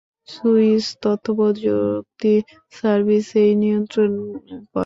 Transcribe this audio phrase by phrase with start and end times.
[0.29, 2.33] Swiss তথ্য প্রযুক্তি
[2.73, 4.55] service এটি নিয়ন্ত্রণ করে।